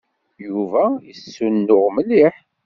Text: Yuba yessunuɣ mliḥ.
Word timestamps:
Yuba 0.47 0.83
yessunuɣ 1.07 1.85
mliḥ. 1.95 2.35